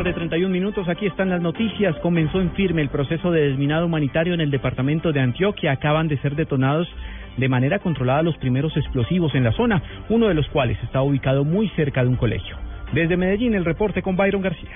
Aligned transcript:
Tarde, 0.00 0.14
31 0.14 0.50
minutos. 0.50 0.88
Aquí 0.88 1.04
están 1.04 1.28
las 1.28 1.42
noticias. 1.42 1.94
Comenzó 1.96 2.40
en 2.40 2.52
firme 2.52 2.80
el 2.80 2.88
proceso 2.88 3.30
de 3.30 3.48
desminado 3.48 3.84
humanitario 3.84 4.32
en 4.32 4.40
el 4.40 4.50
departamento 4.50 5.12
de 5.12 5.20
Antioquia. 5.20 5.72
Acaban 5.72 6.08
de 6.08 6.16
ser 6.22 6.36
detonados 6.36 6.88
de 7.36 7.48
manera 7.50 7.80
controlada 7.80 8.22
los 8.22 8.34
primeros 8.38 8.74
explosivos 8.78 9.34
en 9.34 9.44
la 9.44 9.52
zona, 9.52 9.82
uno 10.08 10.28
de 10.28 10.32
los 10.32 10.48
cuales 10.48 10.82
está 10.82 11.02
ubicado 11.02 11.44
muy 11.44 11.68
cerca 11.76 12.02
de 12.02 12.08
un 12.08 12.16
colegio. 12.16 12.56
Desde 12.94 13.18
Medellín, 13.18 13.52
el 13.52 13.66
reporte 13.66 14.00
con 14.00 14.16
Byron 14.16 14.40
García. 14.40 14.70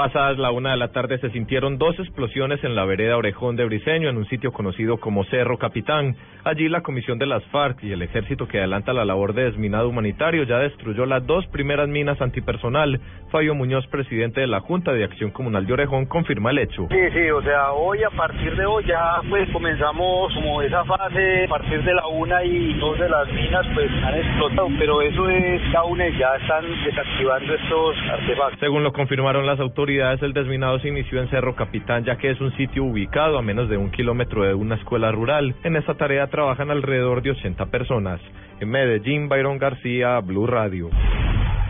Pasadas 0.00 0.38
la 0.38 0.50
una 0.50 0.70
de 0.70 0.78
la 0.78 0.92
tarde 0.92 1.18
se 1.18 1.28
sintieron 1.28 1.76
dos 1.76 1.94
explosiones 1.98 2.64
en 2.64 2.74
la 2.74 2.86
vereda 2.86 3.18
Orejón 3.18 3.56
de 3.56 3.66
Briseño, 3.66 4.08
en 4.08 4.16
un 4.16 4.26
sitio 4.28 4.50
conocido 4.50 4.96
como 4.96 5.24
Cerro 5.24 5.58
Capitán. 5.58 6.16
Allí 6.42 6.70
la 6.70 6.80
Comisión 6.80 7.18
de 7.18 7.26
las 7.26 7.44
FARC 7.48 7.84
y 7.84 7.92
el 7.92 8.00
ejército 8.00 8.48
que 8.48 8.60
adelanta 8.60 8.94
la 8.94 9.04
labor 9.04 9.34
de 9.34 9.44
desminado 9.44 9.90
humanitario 9.90 10.44
ya 10.44 10.56
destruyó 10.56 11.04
las 11.04 11.26
dos 11.26 11.46
primeras 11.48 11.86
minas 11.86 12.18
antipersonal. 12.22 12.98
Fabio 13.30 13.54
Muñoz, 13.54 13.86
presidente 13.88 14.40
de 14.40 14.46
la 14.46 14.60
Junta 14.60 14.94
de 14.94 15.04
Acción 15.04 15.32
Comunal 15.32 15.66
de 15.66 15.74
Orejón, 15.74 16.06
confirma 16.06 16.50
el 16.50 16.60
hecho. 16.60 16.88
Sí, 16.90 17.10
sí, 17.12 17.30
o 17.30 17.42
sea, 17.42 17.72
hoy 17.72 18.02
a 18.02 18.08
partir 18.08 18.56
de 18.56 18.64
hoy 18.64 18.82
ya 18.86 19.20
pues 19.28 19.50
comenzamos 19.50 20.32
como 20.32 20.62
esa 20.62 20.82
fase, 20.86 21.44
a 21.44 21.48
partir 21.48 21.84
de 21.84 21.92
la 21.92 22.06
una 22.06 22.42
y 22.42 22.72
dos 22.80 22.98
de 22.98 23.06
las 23.06 23.30
minas 23.30 23.66
pues 23.74 23.90
han 24.02 24.14
explotado, 24.14 24.68
pero 24.78 25.02
eso 25.02 25.28
es 25.28 25.60
aún 25.74 25.98
ya 26.18 26.36
están 26.36 26.64
desactivando 26.86 27.54
estos 27.54 27.96
artefactos. 28.12 28.60
Según 28.60 28.82
lo 28.82 28.94
confirmaron 28.94 29.44
las 29.44 29.60
autoridades, 29.60 29.89
el 29.98 30.32
desminado 30.32 30.78
se 30.78 30.88
inició 30.88 31.20
en 31.20 31.28
Cerro 31.30 31.56
Capitán, 31.56 32.04
ya 32.04 32.16
que 32.16 32.30
es 32.30 32.40
un 32.40 32.56
sitio 32.56 32.84
ubicado 32.84 33.38
a 33.38 33.42
menos 33.42 33.68
de 33.68 33.76
un 33.76 33.90
kilómetro 33.90 34.44
de 34.44 34.54
una 34.54 34.76
escuela 34.76 35.10
rural. 35.10 35.54
En 35.64 35.74
esta 35.74 35.94
tarea 35.94 36.28
trabajan 36.28 36.70
alrededor 36.70 37.22
de 37.22 37.32
80 37.32 37.66
personas. 37.66 38.20
En 38.60 38.70
Medellín, 38.70 39.28
Byron 39.28 39.58
García, 39.58 40.20
Blue 40.20 40.46
Radio. 40.46 40.90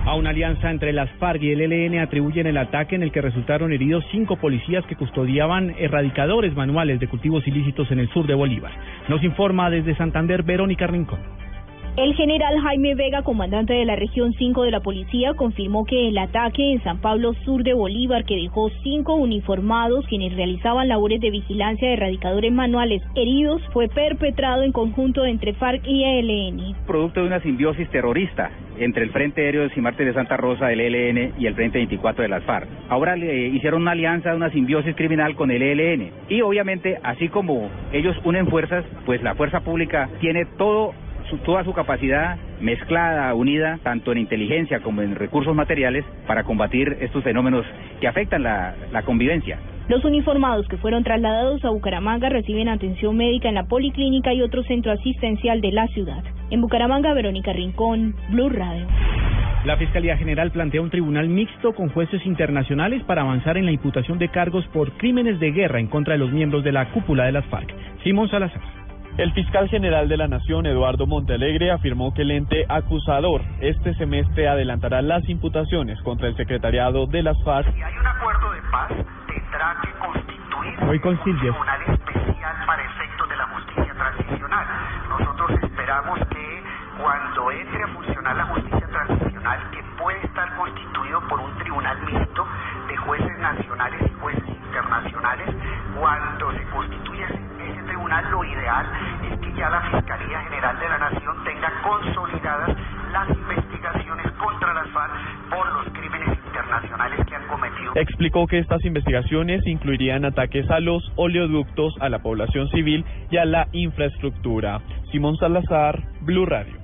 A 0.04 0.14
una 0.16 0.30
alianza 0.30 0.70
entre 0.70 0.92
las 0.92 1.10
FARC 1.12 1.42
y 1.42 1.52
el 1.52 1.60
ELN 1.60 1.98
atribuyen 2.00 2.46
el 2.46 2.58
ataque 2.58 2.94
en 2.94 3.02
el 3.02 3.12
que 3.12 3.22
resultaron 3.22 3.72
heridos 3.72 4.04
cinco 4.10 4.36
policías 4.36 4.84
que 4.86 4.96
custodiaban 4.96 5.74
erradicadores 5.78 6.54
manuales 6.54 7.00
de 7.00 7.08
cultivos 7.08 7.46
ilícitos 7.46 7.90
en 7.90 8.00
el 8.00 8.08
sur 8.10 8.26
de 8.26 8.34
Bolívar. 8.34 8.72
Nos 9.08 9.22
informa 9.22 9.70
desde 9.70 9.96
Santander 9.96 10.42
Verónica 10.42 10.86
Rincón. 10.86 11.20
El 12.00 12.14
general 12.14 12.58
Jaime 12.58 12.94
Vega, 12.94 13.20
comandante 13.20 13.74
de 13.74 13.84
la 13.84 13.94
región 13.94 14.32
5 14.32 14.62
de 14.62 14.70
la 14.70 14.80
policía, 14.80 15.34
confirmó 15.34 15.84
que 15.84 16.08
el 16.08 16.16
ataque 16.16 16.72
en 16.72 16.82
San 16.82 16.98
Pablo 17.02 17.34
Sur 17.44 17.62
de 17.62 17.74
Bolívar, 17.74 18.24
que 18.24 18.36
dejó 18.36 18.70
cinco 18.82 19.16
uniformados 19.16 20.06
quienes 20.06 20.34
realizaban 20.34 20.88
labores 20.88 21.20
de 21.20 21.30
vigilancia 21.30 21.88
de 21.88 21.92
erradicadores 21.92 22.50
manuales 22.52 23.02
heridos, 23.14 23.60
fue 23.74 23.88
perpetrado 23.88 24.62
en 24.62 24.72
conjunto 24.72 25.26
entre 25.26 25.52
FARC 25.52 25.86
y 25.86 26.04
ELN. 26.04 26.74
Producto 26.86 27.20
de 27.20 27.26
una 27.26 27.40
simbiosis 27.40 27.86
terrorista 27.90 28.50
entre 28.78 29.04
el 29.04 29.10
Frente 29.10 29.42
Aéreo 29.42 29.64
de 29.64 29.74
Cimarte 29.74 30.02
de 30.02 30.14
Santa 30.14 30.38
Rosa 30.38 30.68
del 30.68 30.80
ELN 30.80 31.34
y 31.38 31.44
el 31.44 31.54
Frente 31.54 31.76
24 31.76 32.22
de 32.22 32.28
las 32.30 32.42
FARC. 32.44 32.66
Ahora 32.88 33.14
le 33.14 33.48
hicieron 33.48 33.82
una 33.82 33.90
alianza, 33.90 34.34
una 34.34 34.48
simbiosis 34.48 34.96
criminal 34.96 35.34
con 35.34 35.50
el 35.50 35.60
ELN. 35.60 36.10
Y 36.30 36.40
obviamente, 36.40 36.98
así 37.02 37.28
como 37.28 37.68
ellos 37.92 38.16
unen 38.24 38.46
fuerzas, 38.46 38.86
pues 39.04 39.22
la 39.22 39.34
fuerza 39.34 39.60
pública 39.60 40.08
tiene 40.18 40.46
todo 40.56 40.94
toda 41.44 41.64
su 41.64 41.72
capacidad 41.72 42.36
mezclada, 42.60 43.34
unida, 43.34 43.78
tanto 43.82 44.12
en 44.12 44.18
inteligencia 44.18 44.80
como 44.80 45.02
en 45.02 45.14
recursos 45.14 45.54
materiales, 45.54 46.04
para 46.26 46.44
combatir 46.44 46.96
estos 47.00 47.24
fenómenos 47.24 47.64
que 48.00 48.08
afectan 48.08 48.42
la, 48.42 48.74
la 48.92 49.02
convivencia. 49.02 49.58
Los 49.88 50.04
uniformados 50.04 50.68
que 50.68 50.76
fueron 50.76 51.02
trasladados 51.02 51.64
a 51.64 51.70
Bucaramanga 51.70 52.28
reciben 52.28 52.68
atención 52.68 53.16
médica 53.16 53.48
en 53.48 53.56
la 53.56 53.64
policlínica 53.64 54.32
y 54.32 54.40
otro 54.40 54.62
centro 54.62 54.92
asistencial 54.92 55.60
de 55.60 55.72
la 55.72 55.88
ciudad. 55.88 56.22
En 56.50 56.60
Bucaramanga, 56.60 57.12
Verónica 57.12 57.52
Rincón, 57.52 58.14
Blue 58.28 58.50
Radio. 58.50 58.86
La 59.64 59.76
Fiscalía 59.76 60.16
General 60.16 60.50
plantea 60.52 60.80
un 60.80 60.88
tribunal 60.88 61.28
mixto 61.28 61.74
con 61.74 61.90
jueces 61.90 62.24
internacionales 62.24 63.02
para 63.04 63.22
avanzar 63.22 63.58
en 63.58 63.66
la 63.66 63.72
imputación 63.72 64.18
de 64.18 64.28
cargos 64.28 64.64
por 64.68 64.92
crímenes 64.92 65.38
de 65.38 65.50
guerra 65.50 65.80
en 65.80 65.88
contra 65.88 66.14
de 66.14 66.18
los 66.18 66.32
miembros 66.32 66.64
de 66.64 66.72
la 66.72 66.90
cúpula 66.92 67.24
de 67.24 67.32
las 67.32 67.44
FARC. 67.46 67.70
Simón 68.02 68.30
Salazar. 68.30 68.79
El 69.16 69.32
fiscal 69.32 69.68
general 69.68 70.08
de 70.08 70.16
la 70.16 70.28
Nación, 70.28 70.66
Eduardo 70.66 71.06
Montalegre, 71.06 71.70
afirmó 71.70 72.14
que 72.14 72.22
el 72.22 72.30
ente 72.30 72.64
acusador 72.68 73.42
este 73.60 73.94
semestre 73.94 74.48
adelantará 74.48 75.02
las 75.02 75.28
imputaciones 75.28 76.00
contra 76.02 76.28
el 76.28 76.36
secretariado 76.36 77.06
de 77.06 77.22
las 77.22 77.36
FARC. 77.44 77.72
Si 77.74 77.82
hay 77.82 77.96
un 77.98 78.06
acuerdo 78.06 78.52
de 78.52 78.62
paz, 78.70 78.88
tendrá 79.26 79.76
que 79.82 79.90
constituir 79.98 80.30
Hoy 80.88 80.98
con 81.00 81.12
un 81.12 81.38
tribunal 81.38 81.80
especial 81.86 82.56
para 82.66 82.82
efectos 82.84 83.28
de 83.28 83.36
la 83.36 83.46
justicia 83.48 83.94
transicional. 83.94 84.66
Nosotros 85.08 85.50
esperamos 85.62 86.18
que 86.30 86.62
cuando 87.00 87.50
entre 87.50 87.82
a 87.82 87.88
funcionar 87.88 88.36
la 88.36 88.44
justicia 88.44 88.86
transicional, 88.88 89.70
que 89.70 89.82
puede 89.98 90.24
estar 90.24 90.56
constituido 90.56 91.20
por 91.28 91.40
un 91.40 91.58
tribunal 91.58 91.98
mixto 92.02 92.46
de 92.88 92.96
jueces 92.96 93.38
nacionales 93.38 94.02
y 94.10 94.20
jueces 94.20 94.48
internacionales, 94.48 95.48
cuando 95.98 96.52
se 96.52 96.64
constituya 96.70 97.26
ese, 97.26 97.82
tribunal, 97.86 98.30
lo 98.30 98.44
ideal 98.44 98.86
ya 99.60 99.68
la 99.68 99.82
Fiscalía 99.90 100.40
General 100.40 100.80
de 100.80 100.88
la 100.88 100.98
Nación 100.98 101.44
tenga 101.44 101.70
consolidadas 101.82 102.74
las 103.12 103.28
investigaciones 103.28 104.32
contra 104.32 104.72
las 104.72 104.88
FARC 104.88 105.12
por 105.50 105.72
los 105.74 105.92
crímenes 105.92 106.38
internacionales 106.46 107.26
que 107.26 107.34
han 107.36 107.46
cometido. 107.46 107.92
Explicó 107.94 108.46
que 108.46 108.58
estas 108.58 108.82
investigaciones 108.86 109.66
incluirían 109.66 110.24
ataques 110.24 110.70
a 110.70 110.80
los 110.80 111.02
oleoductos, 111.16 111.92
a 112.00 112.08
la 112.08 112.20
población 112.20 112.68
civil 112.70 113.04
y 113.30 113.36
a 113.36 113.44
la 113.44 113.68
infraestructura. 113.72 114.80
Simón 115.12 115.36
Salazar, 115.36 116.04
Blue 116.22 116.46
Radio. 116.46 116.79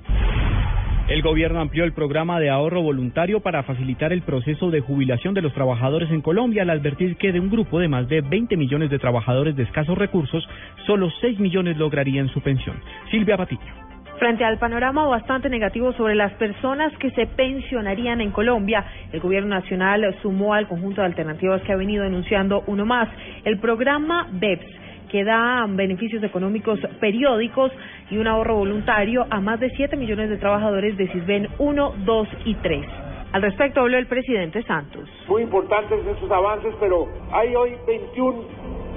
El 1.07 1.21
gobierno 1.21 1.61
amplió 1.61 1.85
el 1.85 1.93
programa 1.93 2.37
de 2.37 2.49
ahorro 2.49 2.81
voluntario 2.81 3.39
para 3.39 3.63
facilitar 3.63 4.11
el 4.11 4.23
proceso 4.23 4.71
de 4.71 4.81
jubilación 4.81 5.33
de 5.33 5.41
los 5.41 5.53
trabajadores 5.53 6.11
en 6.11 6.19
Colombia 6.19 6.63
al 6.63 6.69
advertir 6.69 7.15
que 7.15 7.31
de 7.31 7.39
un 7.39 7.49
grupo 7.49 7.79
de 7.79 7.87
más 7.87 8.09
de 8.09 8.19
20 8.19 8.57
millones 8.57 8.89
de 8.89 8.99
trabajadores 8.99 9.55
de 9.55 9.63
escasos 9.63 9.97
recursos, 9.97 10.45
solo 10.85 11.09
6 11.21 11.39
millones 11.39 11.77
lograrían 11.77 12.27
su 12.27 12.41
pensión. 12.41 12.75
Silvia 13.09 13.37
Patiño. 13.37 13.73
Frente 14.19 14.43
al 14.43 14.57
panorama 14.57 15.07
bastante 15.07 15.47
negativo 15.47 15.93
sobre 15.93 16.13
las 16.13 16.33
personas 16.33 16.91
que 16.97 17.11
se 17.11 17.25
pensionarían 17.25 18.19
en 18.19 18.31
Colombia, 18.31 18.83
el 19.13 19.21
gobierno 19.21 19.55
nacional 19.55 20.13
sumó 20.21 20.55
al 20.55 20.67
conjunto 20.67 20.99
de 20.99 21.07
alternativas 21.07 21.61
que 21.61 21.71
ha 21.71 21.77
venido 21.77 22.03
denunciando 22.03 22.65
uno 22.67 22.85
más, 22.85 23.07
el 23.45 23.59
programa 23.59 24.27
BEPS 24.33 24.86
que 25.09 25.23
da 25.23 25.65
beneficios 25.67 26.23
económicos 26.23 26.79
periódicos 26.99 27.71
y 28.09 28.17
un 28.17 28.27
ahorro 28.27 28.55
voluntario 28.55 29.25
a 29.29 29.39
más 29.41 29.59
de 29.59 29.69
7 29.71 29.95
millones 29.97 30.29
de 30.29 30.37
trabajadores 30.37 30.97
de 30.97 31.07
Sisben 31.11 31.47
1, 31.57 31.93
2 32.05 32.27
y 32.45 32.55
3. 32.55 32.85
Al 33.33 33.41
respecto 33.41 33.81
habló 33.81 33.97
el 33.97 34.07
presidente 34.07 34.63
Santos. 34.63 35.09
Muy 35.27 35.43
importantes 35.43 36.05
estos 36.05 36.31
avances, 36.31 36.73
pero 36.79 37.07
hay 37.31 37.53
hoy 37.55 37.75
21 37.85 38.43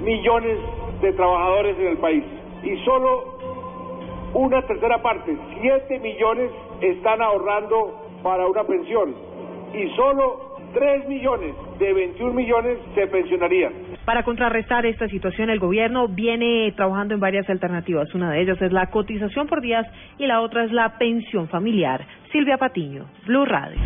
millones 0.03 0.57
de 1.01 1.11
trabajadores 1.13 1.77
en 1.77 1.87
el 1.87 1.97
país 1.97 2.23
y 2.63 2.77
solo 2.85 3.39
una 4.33 4.61
tercera 4.65 5.01
parte, 5.01 5.37
7 5.61 5.99
millones, 5.99 6.51
están 6.79 7.21
ahorrando 7.21 8.01
para 8.23 8.47
una 8.47 8.63
pensión 8.63 9.13
y 9.73 9.89
solo 9.95 10.55
3 10.73 11.07
millones 11.09 11.53
de 11.79 11.93
21 11.93 12.33
millones 12.33 12.77
se 12.95 13.07
pensionarían. 13.07 13.90
Para 14.05 14.23
contrarrestar 14.23 14.85
esta 14.85 15.07
situación, 15.07 15.51
el 15.51 15.59
gobierno 15.59 16.07
viene 16.07 16.71
trabajando 16.75 17.13
en 17.13 17.19
varias 17.19 17.47
alternativas. 17.49 18.13
Una 18.15 18.31
de 18.31 18.41
ellas 18.41 18.59
es 18.61 18.71
la 18.71 18.87
cotización 18.87 19.47
por 19.47 19.61
días 19.61 19.85
y 20.17 20.25
la 20.25 20.41
otra 20.41 20.63
es 20.63 20.71
la 20.71 20.97
pensión 20.97 21.47
familiar. 21.49 22.05
Silvia 22.31 22.57
Patiño, 22.57 23.05
Blue 23.27 23.45
Radio. 23.45 23.77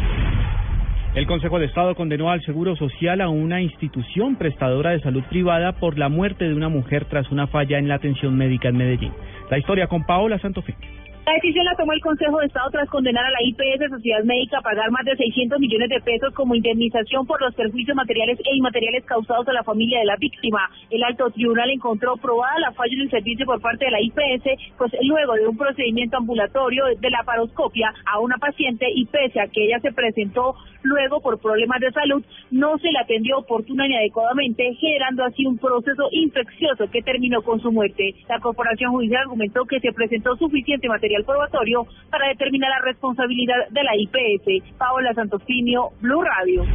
El 1.16 1.28
Consejo 1.28 1.60
de 1.60 1.66
Estado 1.66 1.96
condenó 1.96 2.30
al 2.30 2.42
Seguro 2.42 2.76
Social 2.76 3.22
a 3.22 3.30
una 3.30 3.62
institución 3.62 4.36
prestadora 4.36 4.92
de 4.92 5.00
salud 5.00 5.24
privada 5.30 5.74
por 5.74 5.98
la 5.98 6.10
muerte 6.10 6.46
de 6.46 6.54
una 6.54 6.70
mujer 6.70 7.06
tras 7.06 7.30
una 7.32 7.48
falla 7.48 7.78
en 7.78 7.88
la 7.88 7.96
atención 7.96 8.38
médica 8.38 8.70
en 8.70 8.78
Medellín. 8.78 9.14
La 9.50 9.58
historia 9.58 9.88
con 9.88 10.06
Paola 10.06 10.40
Santofimio. 10.40 10.95
La 11.26 11.34
decisión 11.34 11.66
la 11.66 11.76
tomó 11.76 11.92
el 11.94 12.02
Consejo 12.02 12.38
de 12.38 12.46
Estado 12.46 12.70
tras 12.70 12.88
condenar 12.88 13.26
a 13.26 13.32
la 13.32 13.42
IPS 13.42 13.90
Sociedad 13.90 14.24
Médica 14.24 14.60
a 14.60 14.62
pagar 14.62 14.92
más 14.92 15.04
de 15.06 15.16
600 15.16 15.60
millones 15.60 15.90
de 15.90 16.00
pesos 16.02 16.32
como 16.36 16.54
indemnización 16.54 17.26
por 17.26 17.42
los 17.42 17.56
perjuicios 17.56 17.96
materiales 17.96 18.38
e 18.46 18.56
inmateriales 18.56 19.04
causados 19.06 19.48
a 19.48 19.54
la 19.54 19.64
familia 19.64 19.98
de 19.98 20.06
la 20.06 20.18
víctima. 20.18 20.70
El 20.92 21.04
alto 21.04 21.32
tribunal 21.32 21.72
encontró 21.72 22.16
probada 22.18 22.60
la 22.60 22.74
falla 22.74 22.94
en 22.94 23.02
el 23.02 23.10
servicio 23.10 23.48
por 23.48 23.60
parte 23.60 23.86
de 23.86 23.92
la 23.92 24.02
IPS, 24.02 24.78
pues 24.78 24.92
luego 25.02 25.34
de 25.34 25.48
un 25.48 25.58
procedimiento 25.58 26.18
ambulatorio 26.18 26.84
de 27.00 27.10
la 27.10 27.24
paroscopia 27.26 27.92
a 28.06 28.20
una 28.20 28.38
paciente 28.38 28.86
y 28.94 29.06
pese 29.06 29.40
a 29.40 29.48
que 29.48 29.66
ella 29.66 29.80
se 29.80 29.94
presentó 29.94 30.54
luego 30.84 31.20
por 31.22 31.40
problemas 31.40 31.80
de 31.82 31.92
salud, 31.92 32.24
no 32.52 32.78
se 32.78 32.92
le 32.92 33.00
atendió 33.00 33.40
oportuna 33.40 33.88
ni 33.88 33.96
adecuadamente, 33.96 34.76
generando 34.76 35.24
así 35.24 35.46
un 35.46 35.58
proceso 35.58 36.08
infeccioso 36.12 36.88
que 36.92 37.02
terminó 37.02 37.42
con 37.42 37.60
su 37.60 37.72
muerte. 37.72 38.14
La 38.30 38.40
Corporación 38.40 38.92
Judicial 38.92 39.24
argumentó 39.24 39.66
que 39.66 39.80
se 39.80 39.92
presentó 39.92 40.36
suficiente 40.36 40.88
material 40.88 41.15
probatorio 41.24 41.88
para 42.10 42.28
determinar 42.28 42.70
la 42.72 42.86
responsabilidad 42.86 43.56
de 43.70 43.84
la 43.84 43.96
IPS. 43.96 44.78
Paola 44.78 45.14
Santofimio, 45.14 45.92
Blue 46.02 46.22
Radio. 46.22 46.66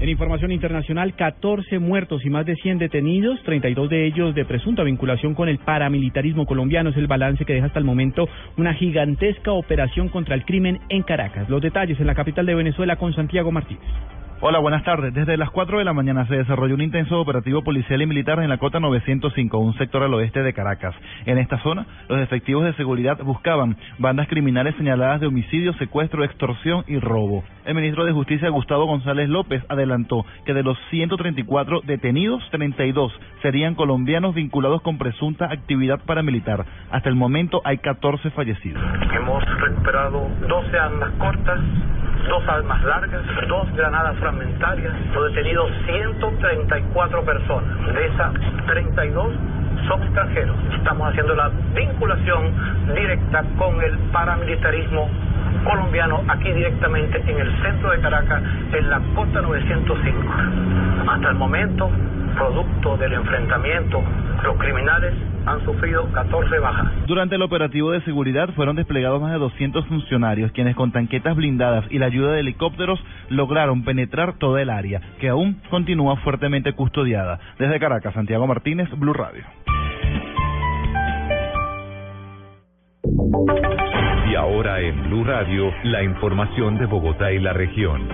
En 0.00 0.08
información 0.08 0.50
internacional, 0.50 1.14
14 1.14 1.78
muertos 1.78 2.24
y 2.24 2.30
más 2.30 2.46
de 2.46 2.56
100 2.56 2.78
detenidos, 2.78 3.38
32 3.42 3.90
de 3.90 4.06
ellos 4.06 4.34
de 4.34 4.46
presunta 4.46 4.82
vinculación 4.82 5.34
con 5.34 5.50
el 5.50 5.58
paramilitarismo 5.58 6.46
colombiano. 6.46 6.88
Es 6.88 6.96
el 6.96 7.06
balance 7.06 7.44
que 7.44 7.52
deja 7.52 7.66
hasta 7.66 7.78
el 7.78 7.84
momento 7.84 8.26
una 8.56 8.72
gigantesca 8.72 9.52
operación 9.52 10.08
contra 10.08 10.34
el 10.34 10.46
crimen 10.46 10.80
en 10.88 11.02
Caracas. 11.02 11.50
Los 11.50 11.60
detalles 11.60 12.00
en 12.00 12.06
la 12.06 12.14
capital 12.14 12.46
de 12.46 12.54
Venezuela 12.54 12.96
con 12.96 13.12
Santiago 13.12 13.52
Martínez. 13.52 13.84
Hola, 14.42 14.58
buenas 14.58 14.84
tardes. 14.84 15.12
Desde 15.12 15.36
las 15.36 15.50
4 15.50 15.80
de 15.80 15.84
la 15.84 15.92
mañana 15.92 16.26
se 16.26 16.34
desarrolló 16.34 16.74
un 16.74 16.80
intenso 16.80 17.20
operativo 17.20 17.62
policial 17.62 18.00
y 18.00 18.06
militar 18.06 18.38
en 18.42 18.48
la 18.48 18.56
cota 18.56 18.80
905, 18.80 19.58
un 19.58 19.76
sector 19.76 20.02
al 20.02 20.14
oeste 20.14 20.42
de 20.42 20.54
Caracas. 20.54 20.94
En 21.26 21.36
esta 21.36 21.58
zona, 21.58 21.86
los 22.08 22.18
efectivos 22.20 22.64
de 22.64 22.72
seguridad 22.72 23.18
buscaban 23.22 23.76
bandas 23.98 24.28
criminales 24.28 24.74
señaladas 24.76 25.20
de 25.20 25.26
homicidio, 25.26 25.74
secuestro, 25.74 26.24
extorsión 26.24 26.84
y 26.86 26.98
robo. 26.98 27.44
El 27.66 27.74
ministro 27.74 28.06
de 28.06 28.12
Justicia, 28.12 28.48
Gustavo 28.48 28.86
González 28.86 29.28
López, 29.28 29.62
adelantó 29.68 30.24
que 30.46 30.54
de 30.54 30.62
los 30.62 30.78
134 30.88 31.82
detenidos, 31.84 32.42
32 32.50 33.12
serían 33.42 33.74
colombianos 33.74 34.34
vinculados 34.34 34.80
con 34.80 34.96
presunta 34.96 35.52
actividad 35.52 36.00
paramilitar. 36.06 36.64
Hasta 36.90 37.10
el 37.10 37.14
momento 37.14 37.60
hay 37.62 37.76
14 37.76 38.30
fallecidos. 38.30 38.82
Hemos 39.14 39.44
recuperado 39.60 40.30
12 40.48 40.78
armas 40.78 41.10
cortas, 41.18 41.60
dos 42.28 42.48
armas 42.48 42.82
largas, 42.82 43.22
dos 43.48 43.72
granadas 43.74 44.16
fragmentarias, 44.18 44.92
los 45.14 45.32
detenidos 45.32 45.70
134 45.86 47.24
personas. 47.24 47.94
De 47.94 48.06
esas, 48.06 48.32
32 48.66 49.32
son 49.88 50.02
extranjeros. 50.02 50.56
Estamos 50.76 51.08
haciendo 51.08 51.34
la 51.34 51.50
vinculación 51.74 52.52
directa 52.94 53.44
con 53.58 53.80
el 53.82 53.98
paramilitarismo 54.12 55.08
colombiano 55.64 56.22
aquí 56.28 56.52
directamente 56.52 57.22
en 57.26 57.38
el 57.38 57.62
centro 57.62 57.90
de 57.90 58.00
Caracas, 58.00 58.42
en 58.72 58.90
la 58.90 59.00
Cota 59.14 59.40
905. 59.40 60.18
Hasta 61.08 61.28
el 61.28 61.34
momento, 61.34 61.90
producto 62.36 62.96
del 62.96 63.12
enfrentamiento, 63.12 64.02
los 64.42 64.56
criminales 64.56 65.14
han 65.46 65.64
sufrido 65.64 66.10
14 66.12 66.58
bajas. 66.58 66.86
Durante 67.06 67.36
el 67.36 67.42
operativo 67.42 67.90
de 67.90 68.00
seguridad 68.02 68.48
fueron 68.54 68.76
desplegados 68.76 69.20
más 69.20 69.32
de 69.32 69.38
200 69.38 69.86
funcionarios, 69.86 70.52
quienes 70.52 70.76
con 70.76 70.92
tanquetas 70.92 71.36
blindadas 71.36 71.84
y 71.90 71.98
la 71.98 72.06
ayuda 72.06 72.32
de 72.32 72.40
helicópteros 72.40 73.00
lograron 73.28 73.84
penetrar 73.84 74.34
toda 74.34 74.62
el 74.62 74.70
área, 74.70 75.00
que 75.18 75.28
aún 75.28 75.60
continúa 75.70 76.16
fuertemente 76.16 76.72
custodiada. 76.72 77.38
Desde 77.58 77.78
Caracas, 77.78 78.14
Santiago 78.14 78.46
Martínez, 78.46 78.88
Blue 78.98 79.14
Radio. 79.14 79.44
En 84.90 85.04
Blue 85.04 85.22
Radio, 85.22 85.72
la 85.84 86.02
información 86.02 86.76
de 86.76 86.84
Bogotá 86.84 87.30
y 87.30 87.38
la 87.38 87.52
región. 87.52 88.08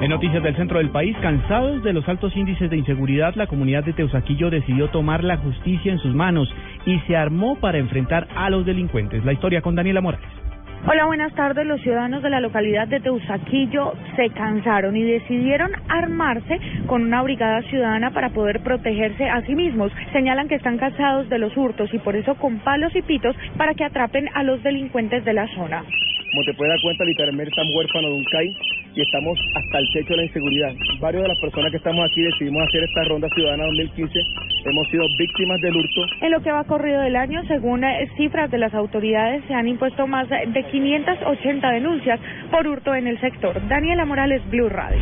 En 0.00 0.08
noticias 0.08 0.42
del 0.42 0.56
centro 0.56 0.78
del 0.78 0.88
país, 0.88 1.14
cansados 1.20 1.82
de 1.82 1.92
los 1.92 2.08
altos 2.08 2.34
índices 2.34 2.70
de 2.70 2.78
inseguridad, 2.78 3.34
la 3.34 3.46
comunidad 3.46 3.84
de 3.84 3.92
Teusaquillo 3.92 4.48
decidió 4.48 4.88
tomar 4.88 5.22
la 5.22 5.36
justicia 5.36 5.92
en 5.92 5.98
sus 5.98 6.14
manos 6.14 6.48
y 6.86 6.98
se 7.00 7.14
armó 7.14 7.56
para 7.56 7.76
enfrentar 7.76 8.26
a 8.36 8.48
los 8.48 8.64
delincuentes. 8.64 9.22
La 9.22 9.34
historia 9.34 9.60
con 9.60 9.74
Daniela 9.74 10.00
Morales. 10.00 10.45
Hola, 10.88 11.04
buenas 11.06 11.34
tardes. 11.34 11.66
Los 11.66 11.80
ciudadanos 11.80 12.22
de 12.22 12.30
la 12.30 12.38
localidad 12.38 12.86
de 12.86 13.00
Teusaquillo 13.00 13.94
se 14.14 14.30
cansaron 14.30 14.96
y 14.96 15.02
decidieron 15.02 15.72
armarse 15.88 16.60
con 16.86 17.02
una 17.02 17.22
brigada 17.22 17.60
ciudadana 17.62 18.12
para 18.12 18.30
poder 18.30 18.60
protegerse 18.60 19.28
a 19.28 19.42
sí 19.42 19.56
mismos. 19.56 19.90
Señalan 20.12 20.46
que 20.46 20.54
están 20.54 20.78
cansados 20.78 21.28
de 21.28 21.38
los 21.38 21.56
hurtos 21.56 21.92
y 21.92 21.98
por 21.98 22.14
eso 22.14 22.36
con 22.36 22.60
palos 22.60 22.94
y 22.94 23.02
pitos 23.02 23.34
para 23.56 23.74
que 23.74 23.82
atrapen 23.82 24.28
a 24.32 24.44
los 24.44 24.62
delincuentes 24.62 25.24
de 25.24 25.32
la 25.32 25.48
zona. 25.56 25.82
Como 26.30 26.44
te 26.44 26.54
puedes 26.54 26.72
dar 26.72 26.80
cuenta, 26.82 27.04
literalmente 27.04 27.50
estamos 27.50 27.74
huérfanos 27.74 28.10
de 28.10 28.16
un 28.16 28.24
CAI 28.24 28.56
y 28.94 29.00
estamos 29.02 29.38
hasta 29.54 29.78
el 29.78 29.86
techo 29.92 30.10
de 30.10 30.16
la 30.16 30.24
inseguridad. 30.24 30.74
Varios 31.00 31.22
de 31.22 31.28
las 31.28 31.38
personas 31.38 31.70
que 31.70 31.76
estamos 31.76 32.04
aquí 32.10 32.22
decidimos 32.22 32.66
hacer 32.68 32.82
esta 32.84 33.04
ronda 33.04 33.28
ciudadana 33.34 33.64
2015. 33.64 34.20
Hemos 34.64 34.88
sido 34.88 35.04
víctimas 35.18 35.60
del 35.60 35.76
hurto. 35.76 36.06
En 36.20 36.30
lo 36.32 36.42
que 36.42 36.50
va 36.50 36.64
corrido 36.64 37.00
del 37.02 37.16
año, 37.16 37.42
según 37.46 37.84
cifras 38.16 38.50
de 38.50 38.58
las 38.58 38.74
autoridades, 38.74 39.44
se 39.46 39.54
han 39.54 39.68
impuesto 39.68 40.06
más 40.06 40.28
de 40.28 40.62
580 40.70 41.70
denuncias 41.70 42.20
por 42.50 42.66
hurto 42.66 42.94
en 42.94 43.06
el 43.06 43.20
sector. 43.20 43.66
Daniela 43.68 44.04
Morales, 44.04 44.42
Blue 44.50 44.68
Radio. 44.68 45.00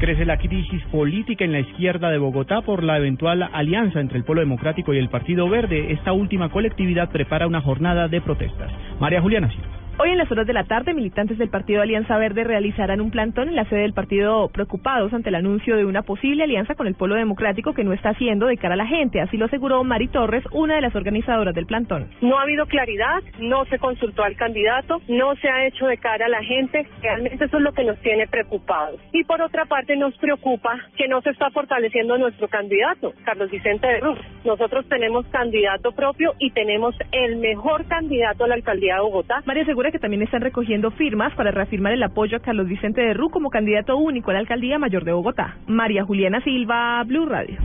Crece 0.00 0.24
la 0.24 0.36
crisis 0.36 0.82
política 0.90 1.44
en 1.44 1.52
la 1.52 1.60
izquierda 1.60 2.10
de 2.10 2.18
Bogotá 2.18 2.62
por 2.62 2.82
la 2.82 2.98
eventual 2.98 3.48
alianza 3.52 4.00
entre 4.00 4.18
el 4.18 4.24
Polo 4.24 4.40
Democrático 4.40 4.92
y 4.92 4.98
el 4.98 5.08
Partido 5.08 5.48
Verde. 5.48 5.92
Esta 5.92 6.12
última 6.12 6.48
colectividad 6.48 7.08
prepara 7.10 7.46
una 7.46 7.60
jornada 7.60 8.08
de 8.08 8.20
protestas. 8.20 8.72
María 8.98 9.20
Juliana 9.20 9.48
Silva. 9.48 9.81
Hoy 10.04 10.10
en 10.10 10.18
las 10.18 10.32
horas 10.32 10.48
de 10.48 10.52
la 10.52 10.64
tarde, 10.64 10.94
militantes 10.94 11.38
del 11.38 11.48
Partido 11.48 11.80
Alianza 11.80 12.18
Verde 12.18 12.42
realizarán 12.42 13.00
un 13.00 13.12
plantón 13.12 13.48
en 13.48 13.54
la 13.54 13.64
sede 13.66 13.82
del 13.82 13.92
partido 13.92 14.48
preocupados 14.48 15.14
ante 15.14 15.28
el 15.28 15.36
anuncio 15.36 15.76
de 15.76 15.84
una 15.84 16.02
posible 16.02 16.42
alianza 16.42 16.74
con 16.74 16.88
el 16.88 16.96
Polo 16.96 17.14
Democrático 17.14 17.72
que 17.72 17.84
no 17.84 17.92
está 17.92 18.08
haciendo 18.08 18.46
de 18.46 18.56
cara 18.56 18.74
a 18.74 18.76
la 18.76 18.86
gente. 18.88 19.20
Así 19.20 19.36
lo 19.36 19.44
aseguró 19.44 19.84
Mari 19.84 20.08
Torres, 20.08 20.42
una 20.50 20.74
de 20.74 20.80
las 20.80 20.96
organizadoras 20.96 21.54
del 21.54 21.66
plantón. 21.66 22.08
No 22.20 22.36
ha 22.36 22.42
habido 22.42 22.66
claridad, 22.66 23.22
no 23.38 23.64
se 23.66 23.78
consultó 23.78 24.24
al 24.24 24.34
candidato, 24.34 25.00
no 25.06 25.36
se 25.36 25.48
ha 25.48 25.68
hecho 25.68 25.86
de 25.86 25.96
cara 25.98 26.26
a 26.26 26.30
la 26.30 26.42
gente. 26.42 26.84
Realmente 27.00 27.44
eso 27.44 27.58
es 27.58 27.62
lo 27.62 27.70
que 27.70 27.84
nos 27.84 27.96
tiene 28.00 28.26
preocupados. 28.26 29.00
Y 29.12 29.22
por 29.22 29.40
otra 29.40 29.66
parte, 29.66 29.94
nos 29.94 30.18
preocupa 30.18 30.80
que 30.96 31.06
no 31.06 31.20
se 31.20 31.30
está 31.30 31.48
fortaleciendo 31.50 32.18
nuestro 32.18 32.48
candidato, 32.48 33.12
Carlos 33.24 33.52
Vicente 33.52 33.86
de 33.86 34.00
Ruz. 34.00 34.18
Nosotros 34.44 34.84
tenemos 34.88 35.24
candidato 35.28 35.92
propio 35.92 36.32
y 36.40 36.50
tenemos 36.50 36.92
el 37.12 37.36
mejor 37.36 37.86
candidato 37.86 38.42
a 38.42 38.48
la 38.48 38.54
alcaldía 38.56 38.96
de 38.96 39.02
Bogotá. 39.02 39.42
María 39.46 39.62
asegura 39.62 39.91
que 39.92 40.00
también 40.00 40.22
están 40.22 40.40
recogiendo 40.40 40.90
firmas 40.90 41.32
para 41.34 41.52
reafirmar 41.52 41.92
el 41.92 42.02
apoyo 42.02 42.38
a 42.38 42.40
Carlos 42.40 42.66
Vicente 42.66 43.02
de 43.02 43.14
Rú 43.14 43.30
como 43.30 43.50
candidato 43.50 43.96
único 43.96 44.30
a 44.30 44.34
la 44.34 44.40
alcaldía 44.40 44.78
mayor 44.78 45.04
de 45.04 45.12
Bogotá. 45.12 45.58
María 45.66 46.04
Juliana 46.04 46.42
Silva, 46.42 47.04
Blue 47.04 47.26
Radio. 47.26 47.58